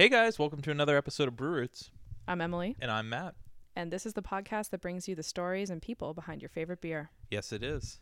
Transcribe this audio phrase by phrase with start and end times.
[0.00, 1.90] Hey guys, welcome to another episode of Brew Roots,
[2.26, 3.34] I'm Emily, and I'm Matt.
[3.76, 6.80] and this is the podcast that brings you the stories and people behind your favorite
[6.80, 7.10] beer.
[7.30, 8.00] Yes, it is.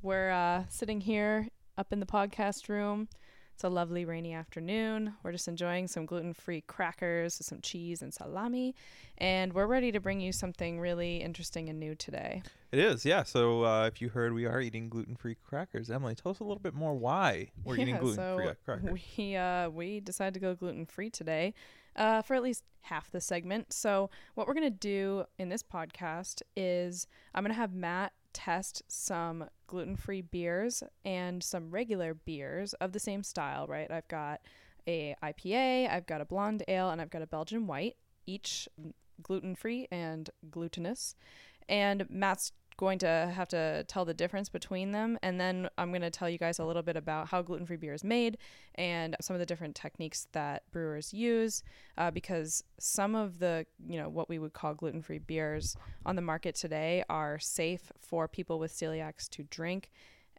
[0.00, 3.08] We're uh, sitting here up in the podcast room.
[3.54, 5.14] It's a lovely rainy afternoon.
[5.22, 8.74] We're just enjoying some gluten free crackers with some cheese and salami,
[9.16, 12.42] and we're ready to bring you something really interesting and new today.
[12.72, 13.22] It is, yeah.
[13.22, 15.88] So uh, if you heard, we are eating gluten-free crackers.
[15.88, 19.00] Emily, tell us a little bit more why we're eating gluten-free so crackers.
[19.16, 21.54] We uh we decided to go gluten free today,
[21.94, 23.72] uh, for at least half the segment.
[23.72, 29.46] So what we're gonna do in this podcast is I'm gonna have Matt test some
[29.66, 33.66] gluten free beers and some regular beers of the same style.
[33.66, 33.90] Right?
[33.90, 34.42] I've got
[34.86, 38.68] a IPA, I've got a blonde ale, and I've got a Belgian white, each
[39.22, 41.14] gluten free and glutinous.
[41.68, 45.18] And Matt's going to have to tell the difference between them.
[45.22, 47.94] And then I'm going to tell you guys a little bit about how gluten-free beer
[47.94, 48.38] is made
[48.74, 51.62] and some of the different techniques that brewers use
[51.98, 56.22] uh, because some of the you know what we would call gluten-free beers on the
[56.22, 59.90] market today are safe for people with celiacs to drink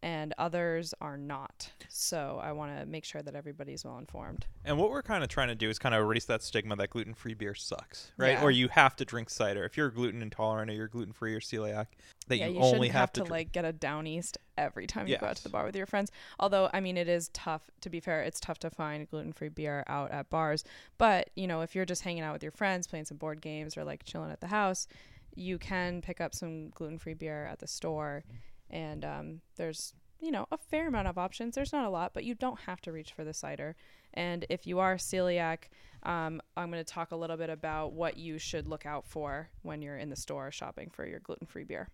[0.03, 4.77] and others are not so I want to make sure that everybody's well informed And
[4.77, 7.35] what we're kind of trying to do is kind of erase that stigma that gluten-free
[7.35, 8.33] beer sucks, right?
[8.33, 8.43] Yeah.
[8.43, 11.87] Or you have to drink cider if you're gluten intolerant or you're gluten-free or celiac.
[12.27, 14.87] That yeah, you, you, only have, have, to, dr- like get a down east every
[14.87, 16.11] time you go out to the bar with your friends.
[16.39, 17.69] Although, I mean, it is tough.
[17.81, 20.63] To be fair, it's tough to find gluten free beer out at bars.
[20.97, 23.77] But you know, if you're just hanging out with your friends, playing some board games,
[23.77, 24.87] or like chilling at the house,
[25.35, 28.23] you can pick up some gluten free beer at the store.
[28.75, 31.55] And um, there's you know a fair amount of options.
[31.55, 33.75] There's not a lot, but you don't have to reach for the cider.
[34.13, 35.69] And if you are celiac,
[36.03, 39.49] um, I'm going to talk a little bit about what you should look out for
[39.61, 41.89] when you're in the store shopping for your gluten free beer.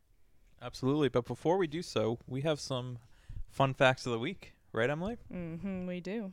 [0.62, 1.10] Absolutely.
[1.10, 3.00] But before we do so, we have some
[3.50, 5.18] fun facts of the week, right, Emily?
[5.34, 6.32] Mm-hmm, we do.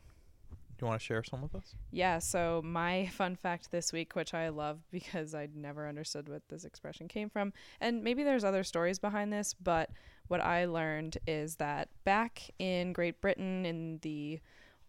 [0.79, 1.75] Do you want to share some with us?
[1.91, 6.43] Yeah, so my fun fact this week, which I love because I never understood what
[6.49, 9.91] this expression came from, and maybe there's other stories behind this, but
[10.29, 14.41] what I learned is that back in Great Britain in the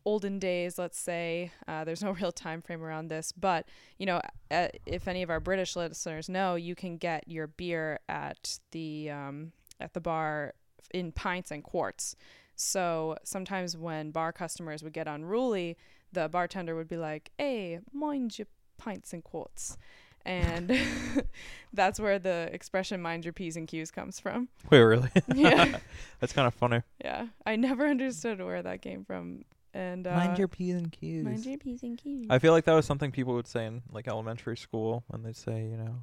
[0.05, 4.21] olden days, let's say, uh, there's no real time frame around this, but you know,
[4.51, 9.09] uh, if any of our British listeners know, you can get your beer at the
[9.09, 10.53] um, at the bar
[10.93, 12.15] in pints and quarts.
[12.55, 15.77] So sometimes when bar customers would get unruly,
[16.11, 18.47] the bartender would be like, "Hey, mind your
[18.77, 19.77] pints and quarts,"
[20.25, 20.77] and
[21.73, 24.49] that's where the expression "mind your p's and q's" comes from.
[24.69, 25.09] Wait, really?
[25.35, 25.77] Yeah,
[26.19, 26.81] That's kind of funny.
[27.03, 27.27] yeah.
[27.45, 29.43] I never understood where that came from,
[29.73, 31.23] and uh, Mind your P's and Q's.
[31.25, 32.27] mind your p's and q's.
[32.29, 35.35] I feel like that was something people would say in like elementary school when they'd
[35.37, 35.95] say, you know,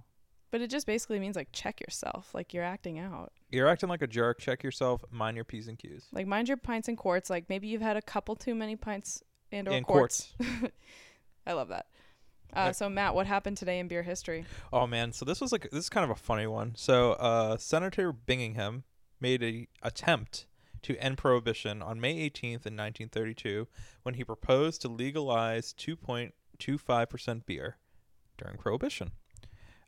[0.53, 3.32] but it just basically means like check yourself, like you're acting out.
[3.50, 6.06] you're acting like a jerk, check yourself, mind your P's and Q's.
[6.12, 7.28] Like mind your pints and quarts.
[7.28, 9.22] Like maybe you've had a couple too many pints
[9.53, 10.32] and or And quarts.
[11.47, 11.87] I love that.
[12.53, 14.47] Uh, so Matt, what happened today in beer history?
[14.73, 16.73] Oh man, so this was like this is kind of a funny one.
[16.77, 18.83] So uh Senator Bingingham
[19.21, 20.47] made a attempt
[20.83, 23.67] to end prohibition on May 18th in 1932
[24.03, 27.77] when he proposed to legalize 2.25% beer
[28.39, 29.11] during prohibition.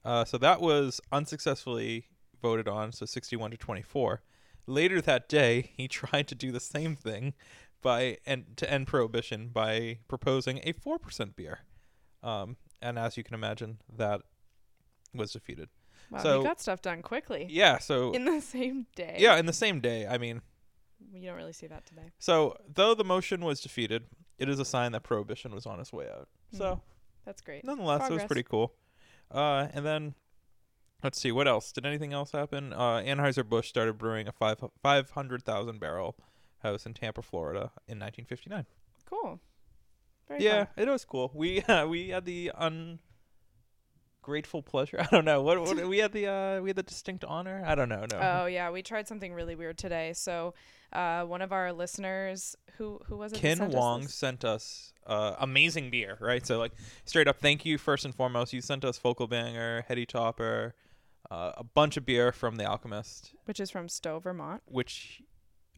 [0.04, 2.06] Uh, so that was unsuccessfully
[2.42, 4.22] voted on, so 61 to 24.
[4.66, 7.34] Later that day, he tried to do the same thing
[7.80, 11.60] by and to end prohibition by proposing a 4% beer.
[12.22, 14.22] Um, and as you can imagine, that
[15.14, 15.68] was defeated.
[16.10, 19.16] Wow, So- you got stuff done quickly Yeah, so in the same day.
[19.18, 20.06] yeah, in the same day.
[20.06, 20.42] I mean,
[21.12, 22.10] you don't really see that today.
[22.18, 24.06] so though the motion was defeated,
[24.38, 26.28] it is a sign that prohibition was on its way out.
[26.52, 26.80] So Hmm.
[27.24, 27.64] That's great.
[27.64, 28.74] nonetheless, it was pretty cool.
[29.30, 30.14] Uh, and then
[31.02, 31.72] let's see what else.
[31.72, 32.72] Did anything else happen?
[32.72, 36.16] Uh, Anheuser Busch started brewing a five five hundred thousand barrel
[36.60, 38.64] house in Tampa, Florida, in 1959.
[39.04, 39.40] Cool.
[40.28, 40.74] Very yeah, fun.
[40.76, 41.30] it was cool.
[41.34, 42.52] We uh, we had the
[44.22, 44.98] ungrateful pleasure.
[45.00, 47.62] I don't know what, what we had the uh, we had the distinct honor.
[47.66, 48.04] I don't know.
[48.10, 48.18] No.
[48.20, 50.12] Oh yeah, we tried something really weird today.
[50.14, 50.54] So,
[50.92, 53.38] uh, one of our listeners, who who was it?
[53.38, 54.14] Ken sent Wong this?
[54.14, 56.46] sent us uh, amazing beer, right?
[56.46, 56.72] So like
[57.04, 58.52] straight up, thank you first and foremost.
[58.52, 60.74] You sent us Focal Banger, Heady Topper,
[61.30, 65.22] uh, a bunch of beer from the Alchemist, which is from Stowe, Vermont, which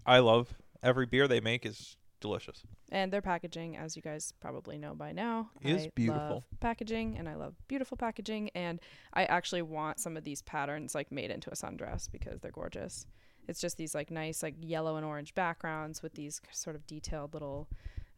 [0.05, 0.55] I love.
[0.83, 2.63] Every beer they make is delicious.
[2.93, 6.29] and their packaging, as you guys probably know by now, Is I beautiful.
[6.35, 8.51] love packaging, and I love beautiful packaging.
[8.55, 8.81] And
[9.15, 13.07] I actually want some of these patterns like made into a sundress because they're gorgeous.
[13.49, 17.33] It's just these like nice like yellow and orange backgrounds with these sort of detailed
[17.35, 17.69] little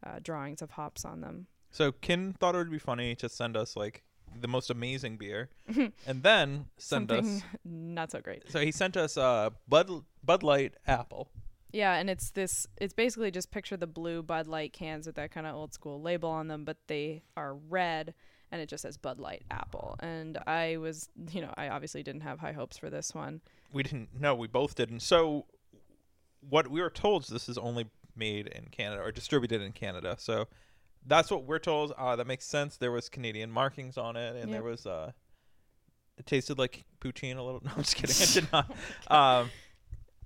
[0.05, 1.47] uh, drawings of hops on them.
[1.71, 4.03] So Kin thought it would be funny to send us like
[4.41, 5.51] the most amazing beer,
[6.07, 7.43] and then send Something us.
[7.65, 8.51] not so great.
[8.51, 9.91] So he sent us uh, Bud
[10.25, 11.29] Bud Light Apple,
[11.73, 12.67] Yeah, and it's this.
[12.77, 16.01] It's basically just picture the blue Bud Light cans with that kind of old school
[16.01, 18.15] label on them, but they are red,
[18.51, 19.97] and it just says Bud Light Apple.
[20.01, 23.41] And I was, you know, I obviously didn't have high hopes for this one.
[23.73, 24.09] We didn't.
[24.21, 25.01] No, we both didn't.
[25.01, 25.47] So,
[26.49, 30.17] what we were told is this is only made in Canada or distributed in Canada.
[30.19, 30.49] So,
[31.07, 31.93] that's what we're told.
[31.93, 32.77] Uh, that makes sense.
[32.77, 35.13] There was Canadian markings on it, and there was uh,
[36.19, 37.61] it tasted like poutine a little.
[37.65, 38.17] No, I'm just kidding.
[38.19, 38.71] It did not.
[39.11, 39.51] Um,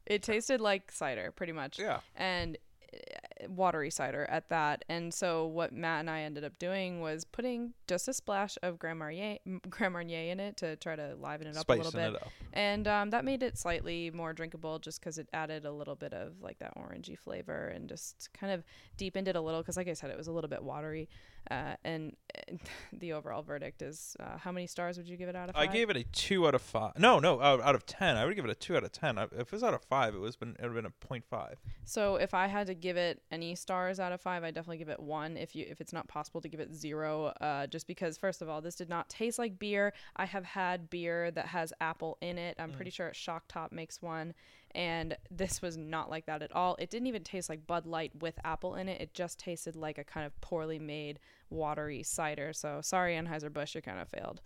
[0.06, 1.78] It tasted like cider, pretty much.
[1.78, 2.00] yeah.
[2.14, 2.56] and
[2.92, 4.84] uh, watery cider at that.
[4.88, 8.78] And so what Matt and I ended up doing was putting just a splash of
[8.78, 9.38] Grand Marnier,
[9.68, 12.22] Grand Marnier in it to try to liven it up a little bit.
[12.52, 16.14] And um, that made it slightly more drinkable just because it added a little bit
[16.14, 18.64] of like that orangey flavor and just kind of
[18.96, 21.08] deepened it a little because like I said, it was a little bit watery.
[21.50, 22.16] Uh, and,
[22.92, 25.68] the overall verdict is uh, how many stars would you give it out of Five?
[25.68, 26.98] I gave it a two out of five.
[26.98, 28.16] No, no, out, out of ten.
[28.16, 29.18] I would give it a two out of ten.
[29.18, 31.06] I, if it was out of five, it was been it would have been a
[31.06, 31.56] point five.
[31.84, 34.88] So if I had to give it any stars out of five, I definitely give
[34.88, 35.36] it one.
[35.36, 38.48] If you if it's not possible to give it zero, uh, just because first of
[38.48, 39.92] all, this did not taste like beer.
[40.16, 42.56] I have had beer that has apple in it.
[42.58, 44.34] I'm pretty sure Shock Top makes one,
[44.76, 46.76] and this was not like that at all.
[46.78, 49.00] It didn't even taste like Bud Light with apple in it.
[49.00, 51.18] It just tasted like a kind of poorly made
[51.50, 52.52] watery cider.
[52.52, 54.40] So sorry, Anheuser Busch, you kind of failed.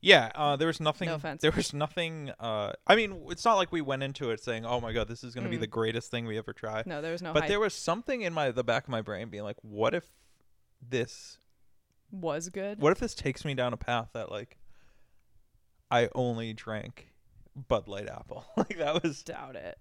[0.00, 1.08] Yeah, uh, there was nothing.
[1.08, 1.42] No offense.
[1.42, 2.30] There was nothing.
[2.38, 5.24] Uh, I mean, it's not like we went into it saying, "Oh my god, this
[5.24, 5.60] is going to be Mm.
[5.60, 7.48] the greatest thing we ever try." No, there was no but hype.
[7.48, 10.04] there was something in my the back of my brain being like, "What if
[10.80, 11.38] this?
[12.12, 12.78] was good.
[12.80, 14.58] What if this takes me down a path that like
[15.90, 17.08] I only drank
[17.68, 19.22] Bud Light Apple?" like that was.
[19.22, 19.78] doubt it.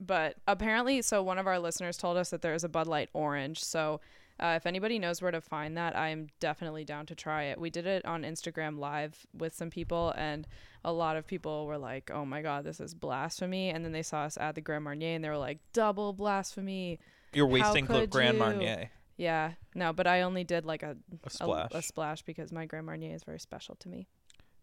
[0.00, 3.08] But apparently, so one of our listeners told us that there is a Bud Light
[3.14, 3.62] Orange.
[3.64, 4.00] So
[4.38, 7.58] uh, if anybody knows where to find that, I'm definitely down to try it.
[7.60, 10.46] We did it on Instagram Live with some people, and
[10.84, 14.02] a lot of people were like, "Oh my god, this is blasphemy!" And then they
[14.04, 17.00] saw us add the Grand Marnier, and they were like, "Double blasphemy!"
[17.32, 18.38] You're wasting Grand you?
[18.38, 18.90] Marnier.
[19.16, 21.70] Yeah, no, but I only did like a A a- splash.
[21.72, 24.06] a splash because my Grand Marnier is very special to me.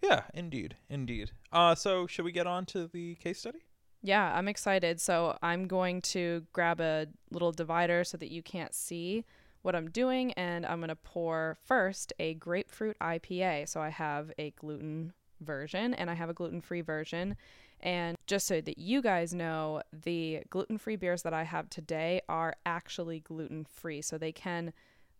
[0.07, 1.31] Yeah, indeed, indeed.
[1.51, 3.59] Uh, so should we get on to the case study?
[4.01, 5.01] Yeah, I'm excited.
[5.01, 9.25] So I'm going to grab a little divider so that you can't see
[9.63, 13.67] what I'm doing, and I'm going to pour first a grapefruit IPA.
[13.67, 17.35] So I have a gluten version and I have a gluten free version.
[17.81, 22.21] And just so that you guys know, the gluten free beers that I have today
[22.29, 24.01] are actually gluten free.
[24.01, 24.71] So they can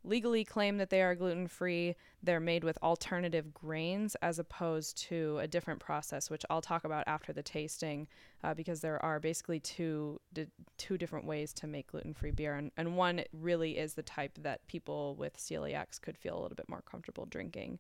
[0.06, 1.96] legally claim that they are gluten free.
[2.24, 7.04] They're made with alternative grains as opposed to a different process, which I'll talk about
[7.08, 8.08] after the tasting,
[8.44, 10.48] uh, because there are basically two di-
[10.78, 14.38] two different ways to make gluten free beer, and and one really is the type
[14.42, 17.80] that people with celiacs could feel a little bit more comfortable drinking.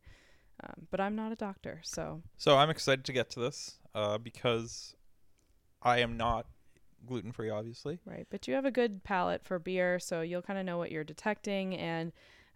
[0.63, 4.17] Um, but I'm not a doctor, so So I'm excited to get to this uh,
[4.17, 4.95] because
[5.81, 6.47] I am not
[7.05, 7.99] gluten free, obviously.
[8.05, 8.27] Right.
[8.29, 11.03] But you have a good palate for beer, so you'll kind of know what you're
[11.03, 11.75] detecting.
[11.77, 12.11] And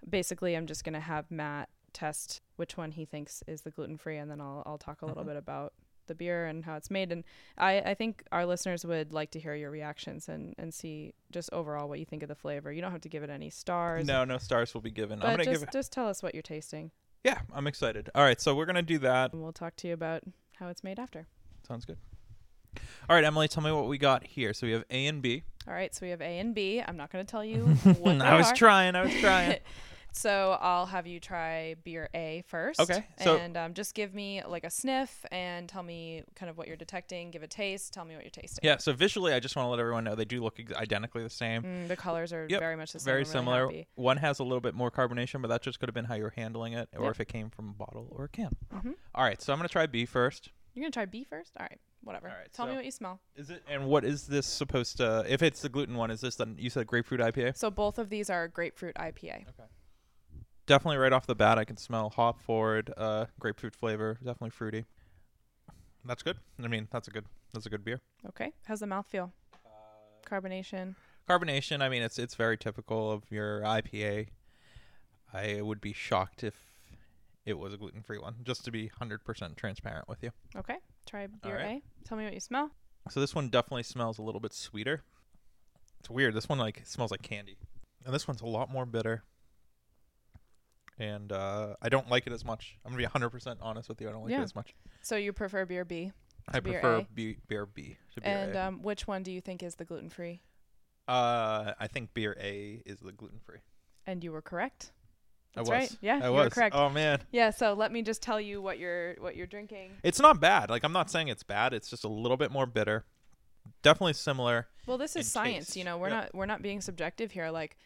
[0.07, 3.97] basically, I'm just going to have Matt test which one he thinks is the gluten
[3.97, 5.27] free, and then I'll, I'll talk a little Mhm.
[5.27, 5.73] bit about
[6.07, 7.11] the beer and how it's made.
[7.11, 7.23] And
[7.57, 11.51] I, I think our listeners would like to hear your reactions and, and see just
[11.53, 12.71] overall what you think of the flavor.
[12.71, 14.07] You don't have to give it any stars.
[14.07, 15.19] No, no stars will be given.
[15.21, 15.71] I'm But gonna just, give.
[15.71, 16.89] just tell us what you're tasting,
[17.23, 18.09] Yeah, I'm excited.
[18.15, 19.33] All right, so we're gonna do that.
[19.33, 20.23] and we'll talk to you about
[20.55, 21.27] how it's made after.
[21.67, 21.97] Sounds good.
[23.09, 24.53] All right, Emily, tell me what we got here.
[24.53, 25.43] So we have A and B.
[25.67, 26.81] All right, so we have A and B.
[26.85, 27.61] I'm not going to tell you
[27.99, 28.55] what they I was are.
[28.55, 28.95] trying.
[28.95, 29.59] I was trying.
[30.11, 32.79] so I'll have you try beer A first.
[32.79, 36.57] Okay, so- and um, just give me like a sniff and tell me kind of
[36.57, 37.31] what you're detecting.
[37.31, 37.93] Give a taste.
[37.93, 38.59] Tell me what you're tasting.
[38.63, 38.77] yeah.
[38.77, 41.29] So visually, I just want to let everyone know they do look ex- identically the
[41.31, 41.63] same.
[41.63, 43.05] Mm, the colors are Yep, very much the same.
[43.05, 43.65] Very I'm really similar.
[43.65, 43.87] happy.
[43.95, 46.33] One has a little bit more carbonation, but that just could have been how you're
[46.35, 47.11] handling it, or Yep.
[47.11, 48.51] if it came from a bottle or a can.
[48.73, 48.93] Mhm.
[49.15, 50.49] All right, so I'm gonna try B first.
[50.75, 51.53] You're gonna try B first.
[51.59, 51.79] All right.
[52.03, 52.29] Whatever.
[52.29, 53.19] All right, tell me what you smell.
[53.35, 53.61] Is it?
[53.69, 55.25] And what is this supposed to?
[55.27, 57.57] If it's the gluten one, is this then you said grapefruit IPA?
[57.57, 59.41] So both of these are grapefruit IPA.
[59.41, 59.69] Okay.
[60.65, 64.15] Definitely right off the bat, I can smell hop forward, uh, grapefruit flavor.
[64.23, 64.85] Definitely fruity.
[66.05, 66.37] That's good.
[66.63, 67.25] I mean, that's a good.
[67.53, 67.99] That's a good beer.
[68.27, 68.53] Okay.
[68.65, 69.33] How's the mouth feel?
[70.25, 70.95] Carbonation.
[71.27, 71.81] Carbonation.
[71.81, 74.27] I mean, it's it's very typical of your IPA.
[75.33, 76.68] I would be shocked if
[77.45, 78.35] it was a gluten free one.
[78.43, 80.31] Just to be hundred percent transparent with you.
[80.55, 80.77] Okay.
[81.05, 81.81] Try beer right.
[82.03, 82.07] A.
[82.07, 82.71] Tell me what you smell.
[83.09, 85.03] So this one definitely smells a little bit sweeter.
[85.99, 86.33] It's weird.
[86.33, 87.57] This one like smells like candy,
[88.05, 89.23] and this one's a lot more bitter.
[90.97, 92.77] And uh, I don't like it as much.
[92.85, 94.09] I'm gonna be 100 percent honest with you.
[94.09, 94.41] I don't like Yeah.
[94.41, 94.75] it as much.
[95.01, 96.11] So you prefer beer B.
[96.49, 97.05] I beer prefer.
[97.13, 98.67] B, beer B to beer And A.
[98.67, 100.41] um, which one do you think is the gluten free?
[101.07, 103.59] uh, I think beer A is the gluten free.
[104.05, 104.91] And you were correct.
[105.55, 105.77] I That's was.
[105.77, 105.97] right.
[106.01, 106.45] Yeah, I you was.
[106.45, 106.75] were correct.
[106.75, 109.91] Oh man, Yeah, so let me just tell you what you're what you're drinking.
[110.03, 110.69] it's not bad.
[110.69, 111.73] Like I'm not saying it's bad.
[111.73, 113.05] It's just a little bit more bitter.
[113.81, 114.67] definitely similar.
[114.87, 115.75] Well, this is science, taste.
[115.77, 115.97] you know.
[115.97, 116.17] We're Yep.
[116.23, 117.49] not we're not being subjective here.
[117.49, 117.77] Like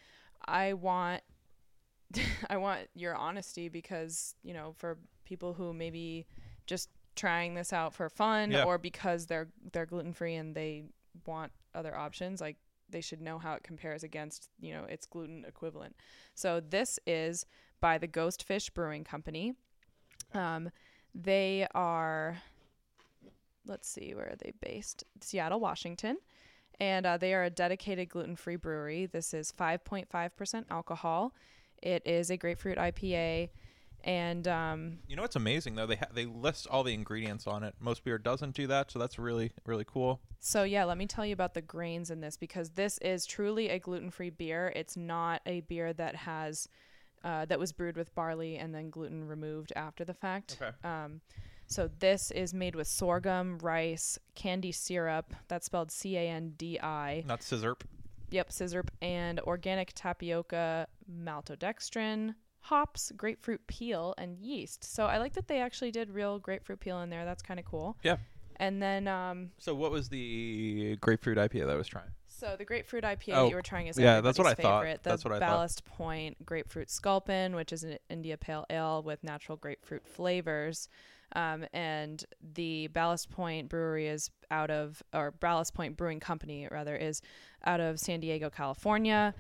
[0.46, 1.22] I want
[2.50, 6.28] I want your honesty because, you know, for people who maybe
[6.68, 8.64] just trying this out for fun Yeah.
[8.64, 10.84] or because they're they're gluten-free and they
[11.26, 12.58] want other options, like
[12.94, 15.96] they should know how it compares against, you know, its gluten equivalent.
[16.34, 17.46] So this is
[17.82, 19.56] by the Ghost Fish Brewing Company.
[20.34, 20.70] Um
[21.14, 22.42] they are
[23.68, 25.04] let's see where are they based?
[25.20, 26.18] Seattle, Washington
[26.80, 29.06] and uh, they are a dedicated gluten-free brewery.
[29.06, 31.34] This is 5.5% alcohol.
[31.82, 33.50] It is a grapefruit IPA,
[34.04, 35.86] and um, You know what's amazing though?
[35.88, 37.76] They ha- they list all the ingredients on it.
[37.80, 40.20] Most beer doesn't do that, so that's really really cool.
[40.40, 43.70] so yeah, let me tell you about the grains in this because this is truly
[43.70, 44.72] a gluten-free beer.
[44.76, 46.68] It's not a beer that has
[47.24, 50.58] uh, that was brewed with barley and then gluten removed after the fact.
[50.62, 50.72] Okay.
[50.84, 51.22] Um,
[51.68, 55.34] so this is made with sorghum, rice, candy syrup.
[55.48, 57.24] That's spelled C-A-N-D-I.
[57.26, 57.76] Not scissor.
[58.32, 64.84] Yep, scissor and organic tapioca, maltodextrin, hops, grapefruit peel, and yeast.
[64.84, 67.26] So I like that they actually did real grapefruit peel in there.
[67.26, 67.98] That's kind of cool.
[68.04, 68.18] Yeah.
[68.58, 72.12] And then, um, So what was the grapefruit IPA that I was trying?
[72.28, 74.70] so the grapefruit IPA Oh, that you were trying is yeah, that's what everybody's I
[74.92, 75.04] thought.
[75.04, 75.48] The That's what I thought.
[75.48, 80.90] Ballast Point Grapefruit Sculpin, which is an India Pale Ale with natural grapefruit flavors.
[81.36, 86.96] Um, and the Ballast Point Brewery is out of, or Ballast Point Brewing Company rather,
[86.96, 87.22] is
[87.66, 89.34] out of San Diego, California.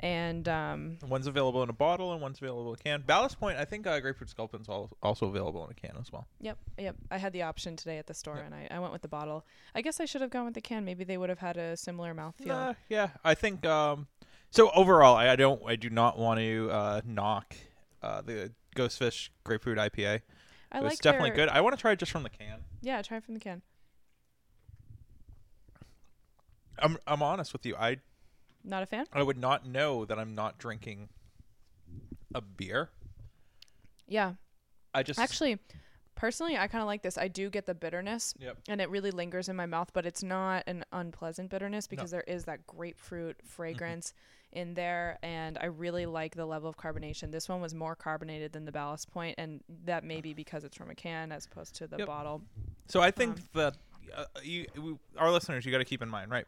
[0.00, 3.02] And um, One's available in a bottle and one's available in a can.
[3.06, 6.26] Ballast Point, I think uh, grapefruit sculpin's al- also available in a can as well.
[6.42, 6.96] Yep, yep.
[7.10, 8.44] I had the option today at the store, Yep.
[8.44, 9.46] and I, I went with the bottle.
[9.74, 10.84] I guess I should have gone with the can.
[10.84, 12.76] Maybe they would have had a similar mouthfeel.
[12.90, 13.64] Yeah, I think.
[13.64, 14.06] Um,
[14.50, 17.56] so overall, I, I don't, I do not want to uh, knock
[18.02, 20.20] uh, the Ghostfish grapefruit IPA.
[20.72, 21.48] I It like was definitely their- good.
[21.48, 22.64] I want to try it just from the can.
[22.82, 23.62] Yeah, try it from the can.
[26.78, 27.74] I'm, I'm honest with you.
[27.76, 27.96] I,
[28.66, 29.06] Not a fan?
[29.12, 31.08] I would not know that I'm not drinking
[32.34, 32.90] a beer.
[34.08, 34.34] Yeah.
[34.92, 35.58] I just Actually,
[36.16, 37.16] personally, I kind of like this.
[37.16, 38.58] I do get the bitterness, Yep.
[38.68, 42.24] and it really lingers in my mouth, but it's not an unpleasant bitterness because there
[42.26, 44.12] is that grapefruit fragrance
[44.52, 47.30] in there, and I really like the level of carbonation.
[47.30, 50.76] This one was more carbonated than the Ballast Point, and that may be because it's
[50.76, 52.06] from a can as opposed to the Yep.
[52.06, 52.42] bottle.
[52.88, 53.76] So I think Um, that
[54.14, 56.46] uh, you, we, our listeners, you got to keep in mind, right?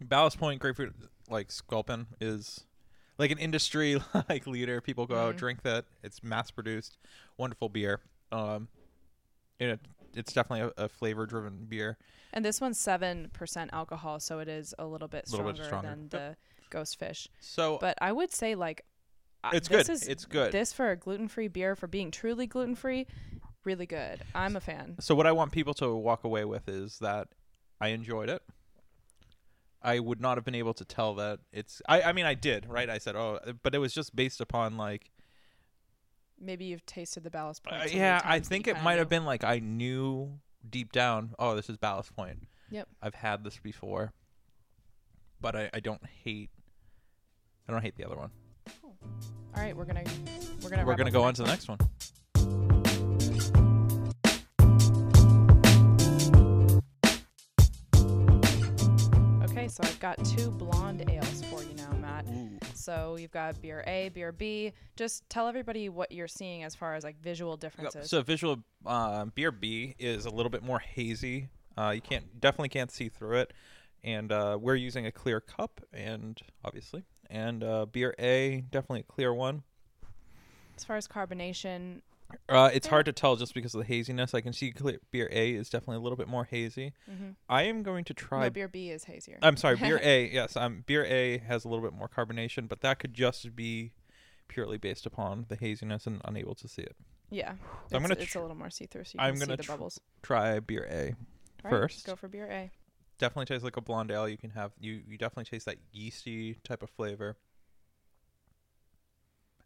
[0.00, 0.94] Ballast Point grapefruit
[1.28, 2.64] like sculpin is
[3.18, 4.80] like an industry like leader.
[4.80, 5.38] People go out Mhm.
[5.38, 5.84] drink that.
[6.02, 6.98] It's mass produced,
[7.36, 8.00] wonderful beer.
[8.32, 8.68] Um,
[9.58, 9.80] and it,
[10.14, 11.98] it's definitely a, a flavor driven beer.
[12.32, 15.66] And this one's seven percent alcohol, so it is a little bit Little stronger, bit
[15.66, 15.88] stronger.
[15.90, 16.10] than Yep.
[16.10, 16.36] the
[16.70, 17.28] Ghost Fish.
[17.40, 18.84] So But I would say like
[19.44, 19.92] I- it's this good.
[19.92, 20.52] Is, it's good.
[20.52, 23.06] This for a gluten free beer for being truly gluten free,
[23.64, 24.20] really good.
[24.34, 24.96] I'm a fan.
[25.00, 27.28] So what I want people to walk away with is that
[27.80, 28.42] I enjoyed it.
[29.82, 31.80] I would not have been able to tell that it's.
[31.88, 32.88] I, I mean, I did, right?
[32.88, 35.10] I said, oh, but it was just based upon like
[36.40, 37.82] Maybe you've tasted the ballast point.
[37.82, 41.34] Uh, yeah, I think it might have been like I knew deep down.
[41.38, 42.46] Oh, this is Ballast Point.
[42.70, 42.88] Yep.
[43.02, 44.14] I've had this before,
[45.40, 46.50] but I, I don't hate.
[47.68, 48.30] I don't hate the other one.
[49.54, 50.04] All right, we're gonna
[50.62, 51.78] we're gonna We're gonna go on to the next one.
[59.70, 62.26] So I've got two blonde ales for you now, Matt.
[62.74, 64.72] So you've got beer A, beer B.
[64.96, 68.10] Just tell everybody what you're seeing as far as like visual differences.
[68.10, 71.48] So visual uh, beer B is a little bit more hazy.
[71.78, 73.52] Uh, you can't definitely can't see through it,
[74.02, 79.12] and uh, we're using a clear cup, and obviously, and uh, beer A definitely a
[79.12, 79.62] clear one.
[80.76, 82.00] as far as carbonation,
[82.48, 84.34] Uh, it's hard to tell just because of the haziness.
[84.34, 86.92] I can see clear, beer A is definitely a little bit more hazy.
[87.10, 87.30] mm-hmm.
[87.48, 89.38] I am going to try no, beer B is hazier.
[89.42, 90.30] I'm sorry, beer A.
[90.32, 93.92] Yes, um, beer A has a little bit more carbonation, but that could just be
[94.48, 96.96] purely based upon the haziness and unable to see it.
[97.30, 97.52] yeah,
[97.88, 99.52] So I'm it's, gonna it's a little more see through, so you I'm can gonna
[99.52, 100.00] see the tr- bubbles.
[100.22, 101.14] Try beer A
[101.64, 102.04] All right, first.
[102.06, 102.70] go for beer A.
[103.18, 104.28] Definitely tastes like a blonde ale.
[104.28, 107.36] You can have you you definitely taste that yeasty type of flavor.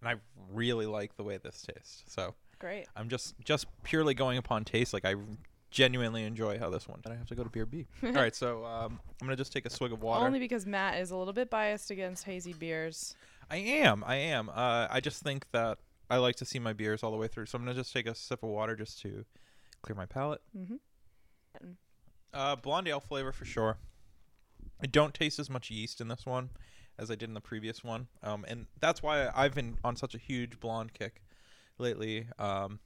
[0.01, 0.15] And I
[0.53, 2.03] really like the way this tastes.
[2.09, 2.87] So Great.
[2.97, 4.93] I'm just just purely going upon taste.
[4.93, 5.15] Like I
[5.75, 7.01] genuinely enjoy how this one.
[7.03, 7.87] Then I have to go to beer B.
[8.03, 10.25] All right, so um, I'm gonna just take a swig of water.
[10.25, 13.17] Only because Matt is a little bit biased against hazy beers.
[13.51, 14.05] I am.
[14.07, 14.49] I am.
[14.49, 17.47] Uh, I just think that I like to see my beers all the way through.
[17.47, 19.25] So I'm gonna just take a sip of water just to
[19.83, 20.41] clear my palate.
[20.57, 20.77] Mm-hmm.
[22.33, 23.79] Uh, blonde ale flavor for sure.
[24.81, 26.51] I don't taste as much yeast in this one
[26.99, 30.15] as I did in the previous one, um, and that's why I've been on such
[30.15, 31.24] a huge blonde kick
[31.79, 32.27] lately.
[32.39, 32.81] Um,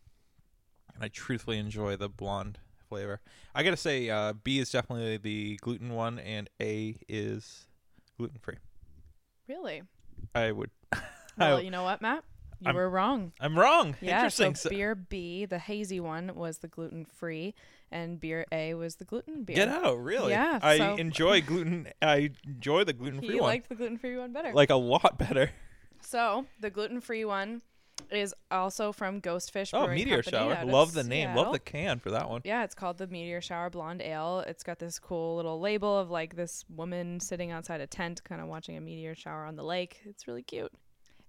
[0.95, 3.21] and I truthfully enjoy the blonde flavor.
[3.54, 7.66] I gotta say, uh, B is definitely the gluten one, and A is
[8.16, 8.57] gluten free.
[9.49, 9.83] Really?
[10.35, 10.71] I would.
[11.38, 12.25] Well, I, you know what, Matt?
[12.61, 13.30] You I'm- were wrong.
[13.40, 13.95] I'm wrong.
[14.00, 14.57] Yeah, Interesting.
[14.57, 17.54] So- beer B, the hazy one, was the gluten free,
[17.92, 19.54] and beer A was the gluten beer.
[19.54, 20.33] Get out, really?
[20.33, 21.87] Yeah, I so- enjoy gluten.
[22.02, 24.52] I enjoy the gluten free one, liked the gluten free one better.
[24.52, 25.52] like a lot better.
[26.00, 27.62] so the gluten free one
[28.11, 29.71] is also from Ghostfish.
[29.73, 30.52] Oh, Brewing meteor Company shower.
[30.55, 31.28] out of Love the name.
[31.28, 31.52] Love Seattle.
[31.52, 32.40] the can for that one.
[32.45, 34.45] Yeah, it's called the Meteor Shower Blonde Ale.
[34.47, 38.40] It's got this cool little label of like this woman sitting outside a tent, kind
[38.40, 40.00] of watching a meteor shower on the lake.
[40.05, 40.73] It's really cute.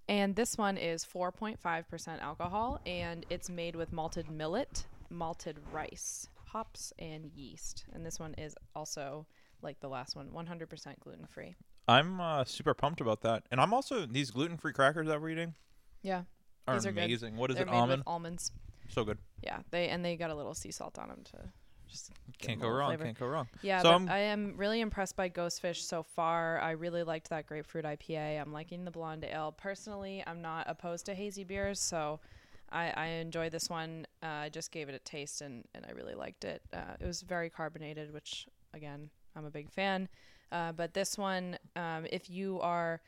[0.08, 6.92] And this one is 4.5% alcohol, and it's made with malted millet, malted rice, hops,
[6.98, 7.84] and yeast.
[7.92, 9.26] And this one is also,
[9.62, 11.54] like the last one, 100% gluten free.
[11.86, 15.30] I'm uh, super pumped about that, and I'm also these gluten free crackers that we're
[15.30, 15.54] eating
[16.02, 16.22] Yeah,
[16.70, 17.04] are These are good.
[17.04, 17.36] amazing.
[17.36, 17.70] What is they're it?
[17.70, 18.00] made Almond.
[18.00, 18.52] with almonds.
[18.88, 19.18] So good.
[19.42, 21.38] Yeah, they and they got a little sea salt on them to
[21.88, 22.88] just give Can't a go little wrong.
[22.90, 23.04] flavor.
[23.04, 23.48] Can't go wrong.
[23.62, 26.60] Yeah, So but I'm- I am really impressed by Ghostfish so far.
[26.60, 28.40] I really liked that grapefruit IPA.
[28.40, 29.52] I'm liking the blonde ale.
[29.52, 32.20] Personally, I'm not opposed to hazy beers, so
[32.72, 34.06] I, I enjoy this one.
[34.22, 36.62] Uh, I just gave it a taste and, and I really liked it.
[36.72, 40.08] Uh, it was very carbonated, which again I'm a big fan.
[40.52, 43.00] Uh, but this one, um, if you are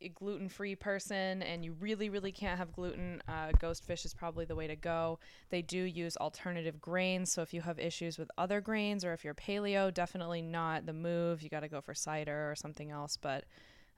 [0.00, 4.54] a gluten-free person and you really really can't have gluten uh, ghostfish is probably the
[4.54, 5.18] way to go
[5.50, 9.24] they do use alternative grains so if you have issues with other grains or if
[9.24, 13.16] you're paleo definitely not the move you got to go for cider or something else
[13.16, 13.44] but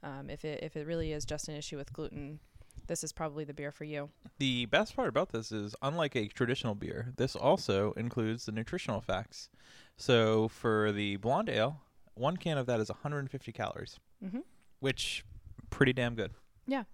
[0.05, 2.39] um, if, it, if it really is just an issue with gluten
[2.87, 6.29] this is probably the beer for you The best part about this is, unlike a
[6.29, 9.51] traditional beer, this also includes the nutritional facts.
[9.97, 11.83] So for the blonde ale,
[12.15, 14.41] one can of that is 150 calories, mm-hmm.
[14.81, 15.25] which
[15.71, 16.33] pretty damn good.
[16.67, 16.85] Yeah.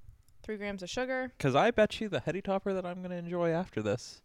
[0.43, 3.17] three grams of sugar Because I bet you the heady topper that I'm going to
[3.17, 4.21] enjoy after this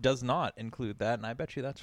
[0.00, 1.82] does not include that, and I bet you that's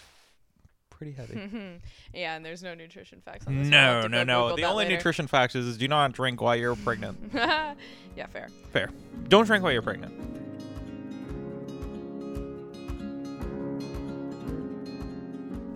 [0.89, 1.79] pretty heavy.
[2.13, 4.43] yeah and there's no nutrition facts on this no, no, no.
[4.43, 4.95] Google The only later.
[4.95, 7.17] nutrition facts is do not drink while you're pregnant.
[7.33, 7.75] yeah
[8.31, 8.89] fair Fair.
[9.27, 10.13] Don't drink while you're pregnant.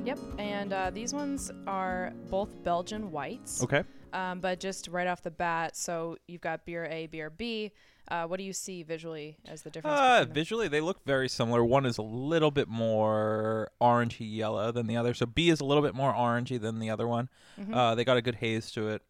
[0.06, 3.62] Yep, and uh, these ones are both Belgian whites.
[3.64, 3.84] Okay.
[4.14, 7.72] Um, but just right off the bat, so you've got beer A, beer B.
[8.10, 10.00] Uh, what do you see visually as the difference?
[10.00, 11.64] Uh, visually, they look very similar.
[11.64, 15.14] One is a little bit more orangey yellow than the other.
[15.14, 17.30] So B is a little bit more orangey than the other one.
[17.60, 17.74] Mhm.
[17.76, 19.04] Uh, they got a good haze to it.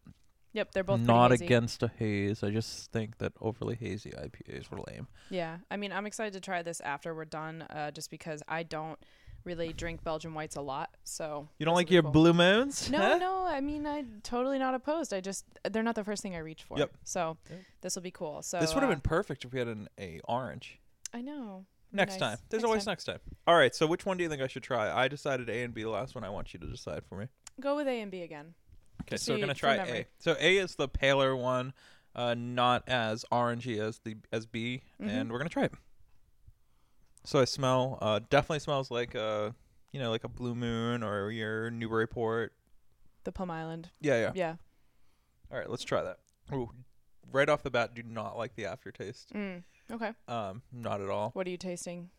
[0.52, 2.42] yep, they're both Not against a haze.
[2.42, 5.06] I just think that overly hazy IPAs were lame.
[5.30, 8.64] Yeah, I mean, I'm excited to try this after we're done, uh, just because I
[8.64, 8.98] don't
[9.44, 10.90] really drink Belgian whites a lot.
[11.04, 12.10] So You don't like your cool.
[12.12, 12.90] blue moons?
[12.90, 13.18] No, Huh?
[13.18, 13.46] no.
[13.46, 15.12] I mean, I'm totally not opposed.
[15.14, 16.78] I just they're not the first thing I reach for.
[16.78, 16.92] Yep.
[17.04, 17.60] So Yep.
[17.80, 18.42] this will be cool.
[18.42, 20.78] So this would have uh, been perfect if we had an a orange.
[21.14, 21.66] I know.
[21.92, 22.20] Next Nice.
[22.20, 22.38] time.
[22.50, 22.92] There's Next always time.
[22.92, 23.18] next time.
[23.48, 23.74] All right.
[23.74, 24.90] So which one do you think I should try?
[24.96, 25.82] I decided A and B.
[25.82, 27.26] The last one I want you to decide for me.
[27.60, 28.54] Go with A and B again.
[29.02, 29.76] Okay, Just so we're gonna try.
[29.76, 30.06] A.
[30.18, 31.72] So A is the paler one,
[32.14, 35.08] uh, not as orangey as the as B, Mhm.
[35.08, 35.72] and we're gonna try it.
[37.24, 39.54] So I smell, uh, definitely smells like a,
[39.92, 42.52] you know, like a Blue Moon or your Newburyport.
[43.24, 43.90] The Plum Island.
[44.00, 44.32] Yeah, yeah.
[44.34, 44.54] Yeah.
[45.52, 46.18] All right, let's try that.
[46.52, 46.70] Ooh,
[47.32, 49.32] right off the bat, do not like the aftertaste.
[49.34, 49.62] Mm.
[49.90, 50.12] Okay.
[50.28, 51.30] Um, not at all.
[51.32, 52.10] What are you tasting?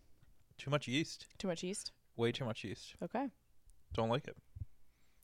[0.57, 1.25] Too much yeast.
[1.37, 1.91] Too much yeast.
[2.17, 2.95] Way too much yeast.
[3.01, 3.27] Okay.
[3.93, 4.35] Don't like it.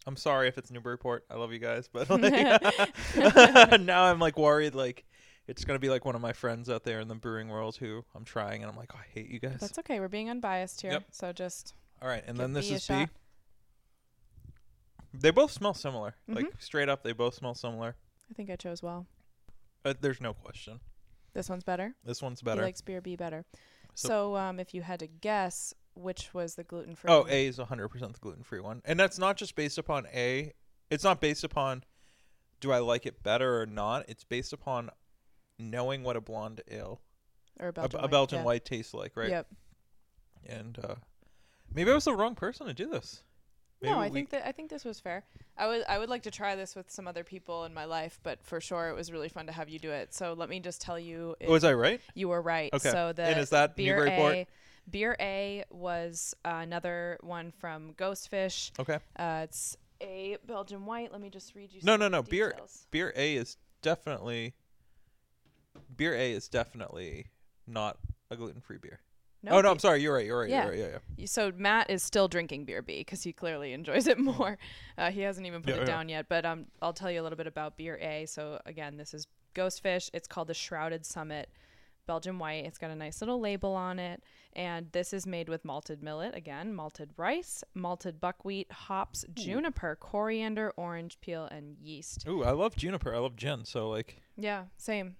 [0.05, 1.25] I'm sorry if it's Newburyport.
[1.29, 2.09] I love you guys, but
[3.15, 5.05] like, now I'm like worried like
[5.47, 8.03] it's gonna be like one of my friends out there in the brewing world who
[8.15, 9.57] I'm trying, and I'm like, oh, I hate you guys.
[9.59, 9.99] That's okay.
[9.99, 10.91] We're being unbiased here.
[10.91, 11.03] Yep.
[11.11, 13.07] So just All right, and then this is B.
[15.13, 16.15] They both smell similar.
[16.27, 16.61] Like Mhm.
[16.61, 17.95] straight up, they both smell similar.
[18.29, 19.07] I think I chose well.
[19.85, 20.79] Uh, there's no question.
[21.33, 21.95] This one's better.
[22.03, 22.61] This one's He better.
[22.61, 23.45] likes beer B better.
[23.95, 27.09] So- So, um, if you had to guess which was the gluten free.
[27.09, 30.53] oh, A is 100% the gluten free one, and that's not just based upon A.
[30.91, 31.83] It's not based upon
[32.59, 34.07] do I like it better or not.
[34.07, 34.91] It's based upon
[35.59, 37.01] knowing what a blonde ale,
[37.59, 38.45] or a a, Belgian, a white, Belgian yeah.
[38.45, 39.29] white tastes like, right?
[39.29, 39.47] Yep.
[40.45, 40.95] And uh,
[41.73, 43.23] maybe I was the wrong person to do this.
[43.81, 45.23] Maybe no, I we- think that I think this was fair.
[45.57, 48.19] I would I would like to try this with some other people in my life,
[48.23, 50.13] but for sure it was really fun to have you do it.
[50.13, 52.01] So let me just tell you, if was I right?
[52.15, 52.73] you were right.
[52.73, 52.89] Okay.
[52.89, 54.33] So the And is that beer Newburyport?
[54.33, 54.47] A,
[54.89, 58.71] beer A was uh, another one from Ghostfish.
[58.79, 58.97] Okay.
[59.15, 61.11] Uh, it's a Belgian white.
[61.11, 61.81] Let me just read you.
[61.83, 62.55] No, some no, no, beer-
[62.89, 64.55] Beer A is definitely
[65.97, 67.27] beer A is definitely
[67.65, 67.97] not
[68.31, 68.99] a gluten free beer.
[69.49, 70.01] oh no, I'm sorry.
[70.01, 70.25] You're right.
[70.25, 70.49] You're right.
[70.49, 70.63] Yeah.
[70.63, 70.79] You're right.
[70.79, 71.25] Yeah, yeah.
[71.25, 74.57] So Matt is still drinking beer B because he clearly enjoys it more.
[74.97, 75.85] Uh, he hasn't even put Yeah, it yeah.
[75.85, 76.27] down yet.
[76.29, 78.25] But um, I'll tell you a little bit about beer A.
[78.25, 80.09] So again, this is Ghostfish.
[80.13, 81.49] It's called the Shrouded Summit
[82.07, 82.65] Belgian white.
[82.65, 84.23] It's got a nice little label on it.
[84.53, 90.73] And this is made with malted millet, again, malted rice, malted buckwheat, hops, juniper, coriander,
[90.77, 92.25] orange peel, and yeast.
[92.27, 93.13] Ooh, I love juniper.
[93.13, 93.65] I love gin.
[93.65, 95.15] So like, Yeah, same.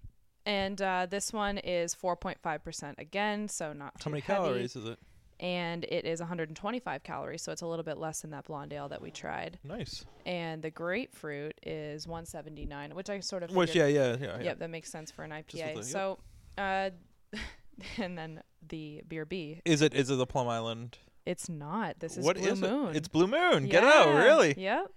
[0.48, 4.38] And uh, this one is 4.5% again, so not how many heavy.
[4.38, 4.98] calories is it?
[5.42, 8.88] And it is 125 calories, so it's a little bit less than that blonde ale
[8.88, 9.60] that we tried.
[9.66, 10.06] Nice.
[10.26, 14.44] And the grapefruit is 179, which I sort of Which yeah, yeah, yeah, yeah.
[14.44, 15.52] Yep, that makes sense for an IPA.
[15.52, 15.84] the- yep.
[15.84, 16.18] So,
[16.58, 16.92] uh,
[17.98, 19.62] and then the beer B.
[19.66, 20.98] Is it is it the Plum Island?
[21.26, 22.00] It's not.
[22.00, 22.88] This is What Blue is Moon.
[22.92, 22.96] it?
[22.96, 23.68] It's Blue Moon.
[23.68, 24.56] Get out, really?
[24.58, 24.92] Yep.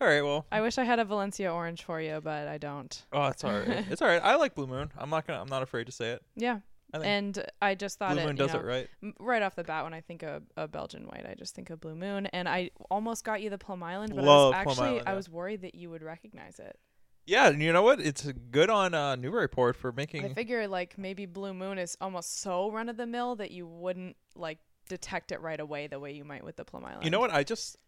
[0.00, 3.04] All right, well, I wish I had a Valencia orange for you, but I don't.
[3.12, 3.68] oh, it's all right.
[3.90, 4.22] it's all right.
[4.22, 4.90] I like Blue Moon.
[4.98, 5.40] I'm not gonna.
[5.40, 6.22] I'm not afraid to say it.
[6.36, 6.60] Yeah.
[6.92, 8.88] I And I just thought Blue it, Moon does know, it right.
[9.18, 11.80] right off the bat when I think of a Belgian white, I just think of
[11.80, 14.78] Blue Moon, and I almost got you the Plum Island, but Love I Plum was
[14.78, 15.16] actually Island, I yeah.
[15.16, 16.78] was worried that you would recognize it.
[17.26, 18.00] Yeah, and you know what?
[18.00, 20.24] It's good on uh, Newburyport for making.
[20.24, 23.66] I figure like maybe Blue Moon is almost so run of the mill that you
[23.66, 27.04] wouldn't like detect it right away the way you might with the Plum Island.
[27.04, 27.32] You know what?
[27.32, 27.78] I just,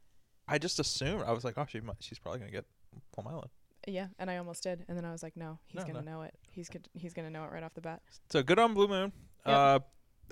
[0.49, 1.23] I just assumed.
[1.27, 2.65] I was like, oh, she might, she's probably gonna get
[3.13, 3.51] Plum Island.
[3.89, 6.13] Yeah, and I almost did, and then I was like, no, he's No, gonna no.
[6.13, 6.35] know it.
[6.51, 8.03] He's gonna he's gonna know it right off the bat.
[8.31, 9.13] So good on Blue Moon.
[9.47, 9.57] Yep.
[9.57, 9.79] Uh,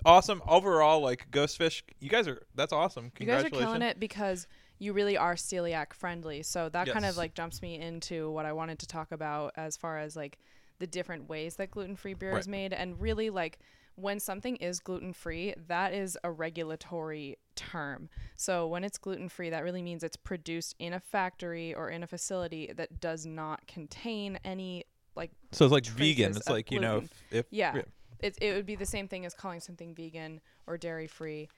[0.05, 1.01] awesome overall.
[1.01, 2.43] Like Ghostfish, you guys are.
[2.55, 3.13] That's awesome.
[3.19, 3.65] You guys are Congratulations.
[3.67, 4.47] killing it because
[4.79, 6.43] you really are celiac friendly.
[6.43, 7.13] So that kind Yes.
[7.13, 10.39] of like jumps me into what I wanted to talk about as far as like
[10.81, 12.49] the different ways that gluten free beer is Right.
[12.49, 13.61] made, and really like
[13.97, 18.09] when something is gluten free, that is a regulatory term.
[18.37, 22.03] So when it's gluten free, that really means it's produced in a factory or in
[22.03, 24.85] a facility that does not contain any
[25.17, 26.37] like So it's like vegan.
[26.37, 27.83] It's like you know, if, if Yeah.
[28.21, 31.49] It, it would be the same thing as calling something vegan or dairy free.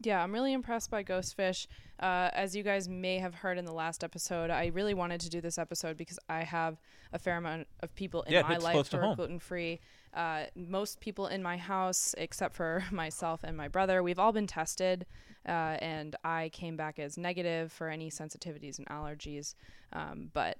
[0.00, 1.66] Yeah, I'm really impressed by Ghostfish.
[1.98, 5.28] Uh, as you guys may have heard in the last episode, I really wanted to
[5.28, 6.78] do this episode because I have
[7.12, 9.80] a fair amount of people in Yeah, my life who are gluten free.
[10.18, 14.48] Uh, most people in my house, except for myself and my brother, we've all been
[14.48, 15.06] tested,
[15.46, 19.54] uh, and I came back as negative for any sensitivities and allergies.
[19.92, 20.58] Um, but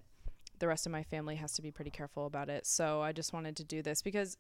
[0.59, 2.67] the rest of my family has to be pretty careful about it.
[2.67, 4.37] So I just wanted to do this because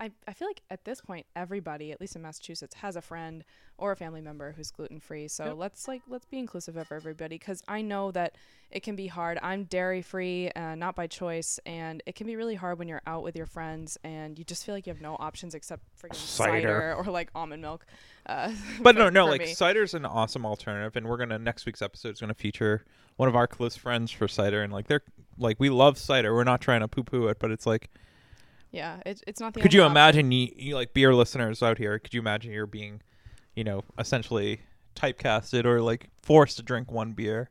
[0.00, 3.44] I, I feel like at this point everybody, at least in Massachusetts, has a friend
[3.78, 5.28] or a family member who's gluten free.
[5.28, 5.54] So Yep.
[5.56, 8.36] let's like let's be inclusive of everybody because I know that
[8.70, 9.38] it can be hard.
[9.42, 13.02] I'm dairy free, uh, not by choice, and it can be really hard when you're
[13.06, 16.14] out with your friends and you just feel like you have no options except freaking
[16.14, 16.60] Cider.
[16.60, 17.84] cider, or like almond milk.
[18.26, 19.54] Uh, But for- no, no, like me.
[19.54, 22.84] cider's an awesome alternative, and we're gonna next week's episode is gonna feature
[23.16, 25.02] one of our close friends for cider, and like they're
[25.40, 26.34] like we love cider.
[26.34, 27.90] We're not trying to poo poo it, but it's like,
[28.70, 29.60] yeah, it, it's not the.
[29.60, 29.90] could you option.
[29.92, 31.98] imagine you, you like beer listeners out here?
[31.98, 33.02] Could you imagine you're being,
[33.56, 34.60] you know, essentially
[34.94, 37.50] typecasted or like forced to drink one beer,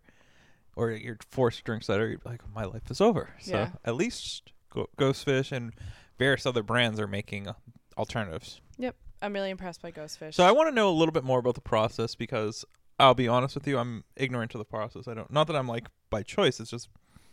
[0.75, 2.08] or you're forced to drink cider?
[2.08, 3.30] You'd be like, my life is over.
[3.41, 3.69] So Yeah.
[3.84, 4.54] at least
[4.97, 5.73] Ghostfish and
[6.17, 7.54] various other brands are making uh,
[7.97, 8.62] alternatives.
[8.78, 8.95] Yep.
[9.21, 10.36] I'm really impressed by Ghostfish.
[10.36, 12.63] So I want to know a little bit more about the process because
[12.97, 15.08] I'll be honest with you, I'm ignorant to the process.
[15.08, 16.60] I don't not that I'm like by choice.
[16.62, 16.88] It's just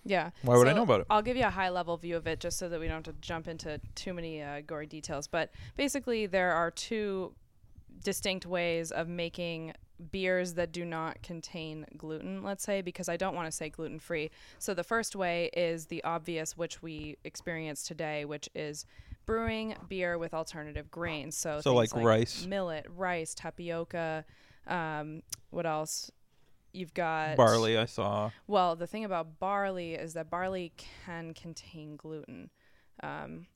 [0.07, 0.31] yeah.
[0.43, 1.07] why would I know about it?
[1.11, 3.15] I'll give you a high level view of it just so that we don't have
[3.15, 5.27] to jump into too many uh, gory details.
[5.27, 7.35] But basically, there are two
[8.03, 9.75] distinct ways of making
[10.13, 13.99] beers that do not contain gluten, let's say, because I don't want to say gluten
[13.99, 14.31] free.
[14.59, 18.85] So the first way is the obvious, which we experience today, which is
[19.25, 21.37] brewing beer with alternative grains.
[21.37, 22.47] So, So, things like rice.
[22.47, 24.25] millet, rice, tapioca.
[24.67, 26.11] Um, what else?
[26.77, 28.31] You've got Barley, I saw.
[28.47, 30.73] well, the thing about barley is that barley
[31.05, 32.51] can contain gluten.
[33.03, 33.47] Um,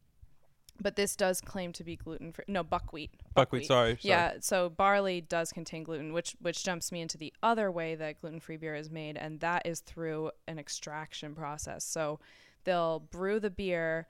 [0.83, 2.47] but this does claim to be gluten free.
[2.49, 3.11] No, buckwheat.
[3.35, 3.99] Buckwheat, sorry, sorry.
[4.03, 8.21] Yeah, so barley does contain gluten, which which jumps me into the other way that
[8.21, 11.85] gluten-free beer is made, and that is through an extraction process.
[11.85, 12.21] So
[12.65, 14.07] they'll brew the beer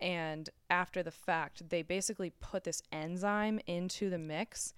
[0.00, 4.74] and after the fact, they basically put this enzyme into the mix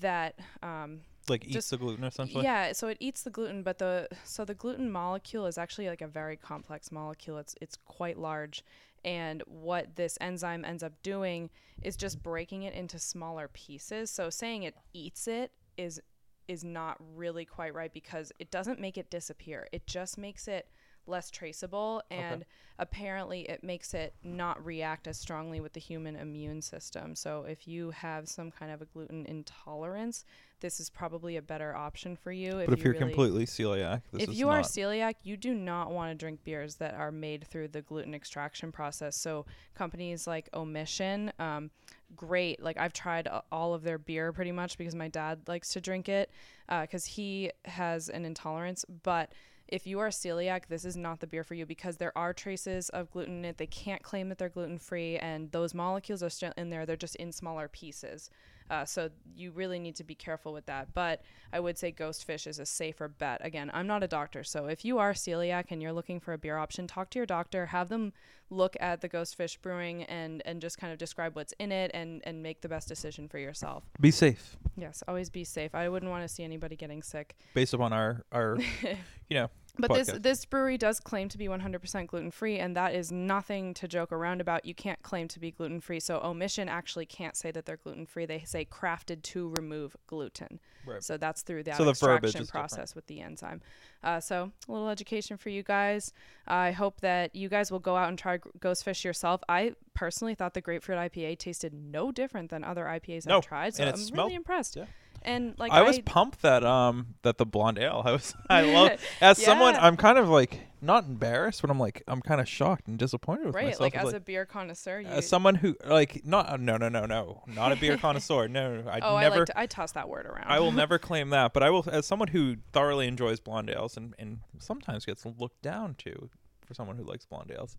[0.00, 2.44] that um, Like eats just- the gluten essentially.
[2.44, 6.02] yeah, so it eats the gluten, but the so the gluten molecule is actually like
[6.02, 7.38] a very complex molecule.
[7.38, 8.64] It's it's quite large,
[9.04, 11.50] and what this enzyme ends up doing
[11.82, 14.10] is just breaking it into smaller pieces.
[14.10, 16.00] So saying it eats it is
[16.48, 19.68] is not really quite right because it doesn't make it disappear.
[19.72, 20.68] It just makes it
[21.10, 22.44] less traceable and
[22.78, 27.14] apparently it makes it not react as strongly with the human immune system.
[27.14, 30.24] So if you have some kind of a gluten intolerance,
[30.60, 32.52] this is probably a better option for you.
[32.52, 35.90] but if you you're really- completely celiac, this if you are celiac, you do not
[35.90, 39.14] want to drink beers that are made through the gluten extraction process.
[39.16, 39.44] So
[39.74, 41.70] companies like Omission, um,
[42.16, 42.62] great.
[42.62, 46.08] Like I've tried all of their beer pretty much because my dad likes to drink
[46.08, 46.30] it
[46.68, 48.86] because he has an intolerance.
[49.02, 49.32] But
[49.70, 52.88] if you are celiac, this is not the beer for you because there are traces
[52.90, 53.58] of gluten in it.
[53.58, 56.86] They can't claim that they're gluten free, and those molecules are still in there.
[56.86, 58.30] They're just in smaller pieces.
[58.70, 60.94] Uh, so you really need to be careful with that.
[60.94, 63.40] But I would say Ghost Fish is a safer bet.
[63.44, 66.38] Again, I'm not a doctor, so if you are celiac and you're looking for a
[66.38, 67.66] beer option, talk to your doctor.
[67.66, 68.12] Have them
[68.48, 71.90] look at the Ghost Fish brewing and and just kind of describe what's in it
[71.94, 73.84] and and make the best decision for yourself.
[74.00, 74.56] Be safe.
[74.76, 75.74] Yes, always be safe.
[75.74, 77.36] I wouldn't want to see anybody getting sick.
[77.54, 78.58] Based upon our our,
[79.28, 80.22] you know, But this podcast.
[80.22, 84.12] this brewery does claim to be 100% gluten free, and that is nothing to joke
[84.12, 84.64] around about.
[84.64, 88.06] You can't claim to be gluten free, so Omission actually can't say that they're gluten
[88.06, 88.26] free.
[88.26, 90.60] They say crafted to remove gluten.
[90.86, 91.02] Right.
[91.02, 92.50] So that's through that So extraction is different.
[92.50, 93.60] process with the enzyme.
[94.02, 96.12] Uh, so a little education for you guys.
[96.46, 99.42] I hope that you guys will go out and try G- Ghost Fish yourself.
[99.48, 103.74] I personally thought the grapefruit IPA tasted no different than other IPAs No, I've tried,
[103.74, 104.76] so I'm smelled- really impressed.
[104.76, 104.86] yeah.
[105.22, 108.02] And like I was pumped that um that the blonde ale.
[108.04, 112.02] I was I love as someone I'm kind of like not embarrassed, but I'm like
[112.08, 113.80] I'm kind of shocked and disappointed with right, myself.
[113.80, 117.42] like as a beer connoisseur, you, as someone who like not no no no no
[117.46, 118.48] not a beer connoisseur.
[118.48, 120.46] No, no I oh, I never like to, I toss that word around.
[120.46, 123.96] I will never claim that, but I will as someone who thoroughly enjoys blonde ales
[123.96, 126.30] and and sometimes gets looked down to
[126.64, 127.76] for someone who likes blonde ales.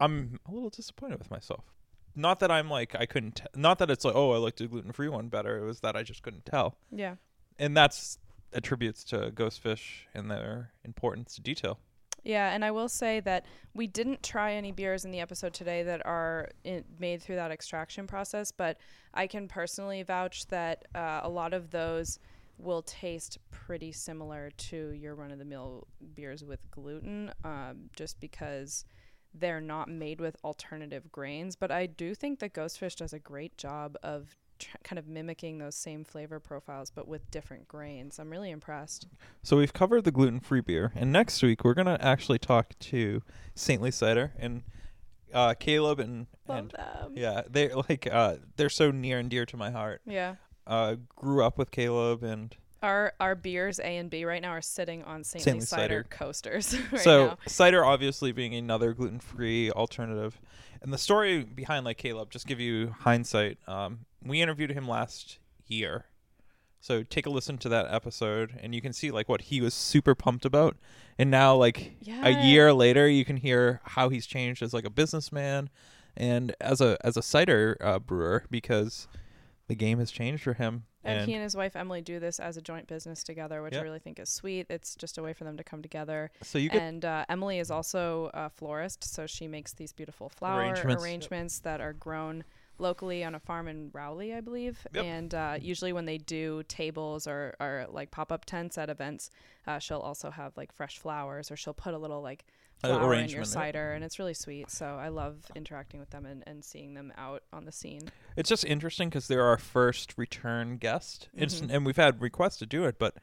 [0.00, 1.64] I'm a little disappointed with myself.
[2.14, 4.66] Not that I'm like I couldn't t- not that it's like oh I liked the
[4.66, 5.58] gluten-free one better.
[5.58, 6.76] It was that I just couldn't tell.
[6.90, 7.14] Yeah.
[7.58, 8.18] and that's
[8.52, 11.78] attributes to ghost fish and their importance to detail.
[12.22, 15.82] Yeah, and I will say that we didn't try any beers in the episode today
[15.84, 18.76] that are in, made through that extraction process, but
[19.14, 22.18] I can personally vouch that uh, a lot of those
[22.58, 28.20] will taste pretty similar to your run of the mill beers with gluten, um, just
[28.20, 28.84] because
[29.34, 31.56] they're not made with alternative grains.
[31.56, 35.58] But I do think that Ghostfish does a great job of tr- kind of mimicking
[35.58, 38.18] those same flavor profiles, but with different grains.
[38.18, 39.06] I'm really impressed.
[39.42, 43.22] So we've covered the gluten-free beer, and next week we're gonna actually talk to
[43.54, 44.62] Saintly Cider and
[45.32, 47.12] uh, Caleb and Love and them.
[47.14, 50.02] yeah, they're like uh, they're so near and dear to my heart.
[50.06, 50.36] yeah.
[50.66, 54.62] Uh, grew up with Caleb, and Our our beers A and B right now are
[54.62, 56.06] sitting on Saintly, Saintly cider, cider.
[56.08, 57.38] coasters right so now.
[57.46, 60.40] cider obviously being another gluten-free alternative.
[60.82, 63.58] And the story behind like Caleb, just give you hindsight.
[63.68, 66.06] Um, we interviewed him last year,
[66.80, 69.74] so take a listen to that episode, and you can see like what he was
[69.74, 70.76] super pumped about.
[71.18, 74.90] And now, like a year later, you can hear how he's changed as like a
[74.90, 75.68] businessman
[76.16, 79.06] and as a as a cider uh, brewer because
[79.70, 80.82] the game has changed for him.
[81.04, 83.80] And, he and his wife Emily do this as a joint business together, which Yeah.
[83.80, 84.66] I really think is sweet.
[84.68, 86.30] It's just a way for them to come together.
[86.42, 90.60] so you and uh, Emily is also a florist, so she makes these beautiful flower
[90.60, 91.02] Arrangements.
[91.02, 91.62] arrangements, Yep.
[91.64, 92.44] that are grown
[92.78, 94.86] locally on a farm in Rowley, I believe.
[94.94, 95.04] Yep.
[95.04, 99.30] And uh, usually when they do tables or, or like pop up tents at events,
[99.66, 102.44] uh, she'll also have like fresh flowers, or she'll put a little like
[102.80, 104.70] Flower in your cider, and it's really sweet.
[104.70, 108.10] So I love interacting with them and, and seeing them out on the scene.
[108.36, 111.70] It's just interesting because they're our first return guest, It's- Mhm.
[111.74, 112.98] and we've had requests to do it.
[112.98, 113.14] But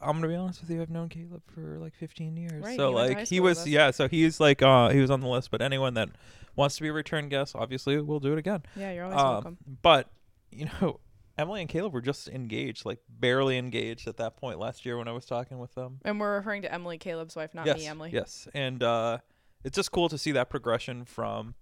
[0.00, 2.64] I'm gonna be honest with you, I've known Caleb for like 15 years.
[2.64, 3.90] Right, so he like he was, yeah.
[3.92, 5.50] So he's like uh he was on the list.
[5.50, 6.08] But anyone that
[6.56, 8.62] wants to be a return guest, obviously we'll do it again.
[8.76, 9.58] Yeah, you're always Um, welcome.
[9.82, 10.10] But
[10.50, 11.00] you know,
[11.38, 15.08] Emily and Caleb were just engaged, like barely engaged at that point last year when
[15.08, 15.98] I was talking with them.
[16.04, 18.10] And we're referring to Emily, Caleb's wife, not yes, me, Emily.
[18.12, 19.18] Yes, and uh,
[19.64, 21.54] it's just cool to see that progression from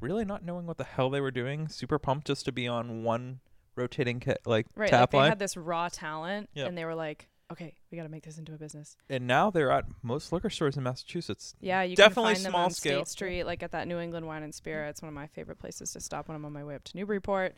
[0.00, 3.02] really not knowing what the hell they were doing, super pumped just to be on
[3.02, 3.40] one
[3.76, 6.68] rotating ca- like Right, like tap they line, had this raw talent, Yep.
[6.68, 9.50] and they were like, "Okay, we got to make this into a business." and now
[9.50, 11.54] they're at most liquor stores in Massachusetts.
[11.60, 13.04] Yeah, you Definitely can find them small on scale.
[13.04, 15.02] State Street, like at that New England Wine and Spirits.
[15.02, 17.54] One of my favorite places to stop when I'm on my way up to Newburyport.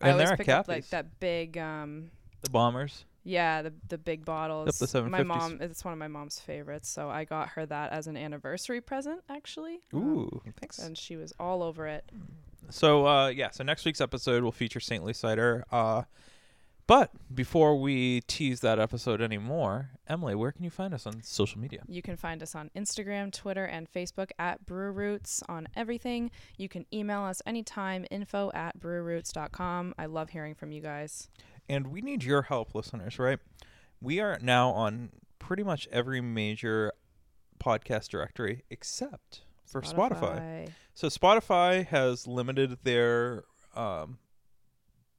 [0.00, 2.10] I And always pick up like that big, um,
[2.42, 3.04] The bombers.
[3.24, 4.78] yeah, the the big bottles.
[4.78, 8.06] the my mom, it's one of my mom's favorites, so I got her that as
[8.06, 9.80] an anniversary present, actually.
[9.92, 10.78] Um, Ooh, thanks.
[10.78, 12.10] and she was all over it.
[12.70, 15.64] So uh, yeah, so next week's episode will feature Saintly Cider.
[15.70, 16.02] Uh,
[16.86, 21.60] but before we tease that episode anymore, Emily, where can you find us on social
[21.60, 21.82] media?
[21.88, 25.18] You can find us on Instagram, Twitter, and Facebook at Brew
[25.48, 26.30] on everything.
[26.56, 29.94] You can email us anytime, info at brewroots.com.
[29.98, 31.28] I love hearing from you guys.
[31.68, 33.40] And we need your help, listeners, right?
[34.00, 36.92] We are now on pretty much every major
[37.58, 40.70] podcast directory except for Spotify.
[40.94, 43.44] So Spotify has limited their
[43.74, 44.18] um,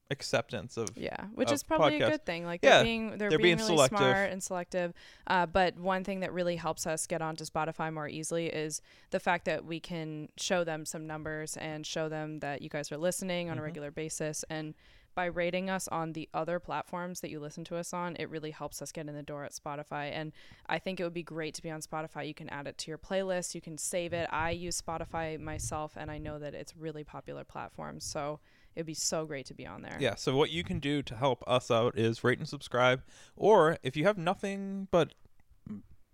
[0.10, 2.08] acceptance of Yeah, which of is probably podcasts.
[2.08, 2.46] a good thing.
[2.46, 3.98] Like Yeah, they're being they're, they're being, being really selective.
[4.00, 4.94] smart and selective.
[5.28, 9.20] Uh, but one thing that really helps us get onto Spotify more easily is the
[9.20, 12.98] fact that we can show them some numbers and show them that you guys are
[12.98, 13.66] listening on a Mhm.
[13.66, 14.74] regular basis and
[15.16, 18.52] by rating us on the other platforms that you listen to us on, it really
[18.52, 20.12] helps us get in the door at Spotify.
[20.12, 20.32] And
[20.68, 22.28] I think it would be great to be on Spotify.
[22.28, 24.30] You can add it to your playlist, you can save it.
[24.32, 28.00] I use Spotify myself, and I know that it's really popular platform.
[28.00, 28.40] So
[28.78, 29.98] it'd be so great to be on there.
[30.00, 30.14] Yeah.
[30.16, 33.02] So what you can do to help us out is rate and subscribe,
[33.36, 35.16] or if you have nothing but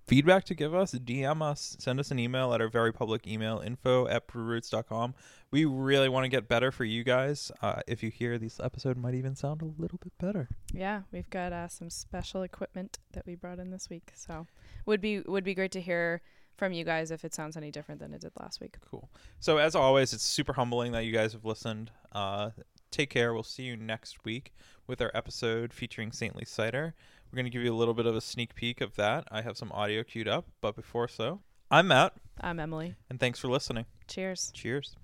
[0.08, 3.60] feedback to give us, DM us, send us an email at our very public email,
[3.60, 5.14] info at brewroots.com.
[5.52, 7.52] We really want to get better for you guys.
[7.62, 10.48] Uh, if you hear this episode might even sound a little bit better.
[10.74, 14.12] Yeah, we've got uh, some special equipment that we brought in this week.
[14.16, 14.48] So
[14.86, 16.22] would be would be great to hear
[16.56, 18.78] from you guys if it sounds any different than it did last week.
[18.90, 19.10] Cool.
[19.40, 21.92] So as always, it's super humbling that you guys have listened.
[22.12, 22.52] Uh,
[22.92, 23.34] take care.
[23.34, 24.54] We'll see you next week
[24.88, 26.94] with our episode featuring Saintly Cider.
[27.32, 29.28] We're going to give you a little bit of a sneak peek of that.
[29.32, 32.96] I have some audio queued up, but before so, I'm Matt, I'm Emily.
[33.10, 33.86] and thanks for listening.
[34.08, 34.52] Cheers.
[34.54, 34.96] Cheers.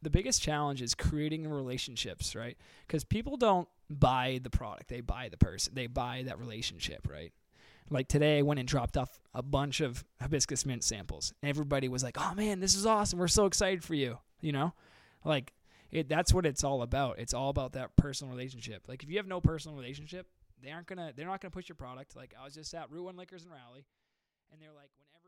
[0.00, 2.56] the biggest challenge is creating relationships, right?
[2.86, 7.32] Because people don't buy the product; they buy the person, they buy that relationship, right?
[7.92, 11.32] Like today, I went and dropped off a bunch of hibiscus mint samples.
[11.42, 13.18] Everybody was like, "Oh man, this is awesome!
[13.18, 14.74] We're so excited for you!" You know,
[15.24, 15.52] like
[15.90, 16.08] it.
[16.08, 17.18] That's what it's all about.
[17.18, 18.84] It's all about that personal relationship.
[18.88, 20.26] Like if you have no personal relationship,
[20.62, 21.12] they aren't gonna.
[21.14, 22.16] They're not gonna push your product.
[22.16, 23.86] Like I was just at Route One Liquors in Raleigh,
[24.50, 25.21] and they're like, whenever.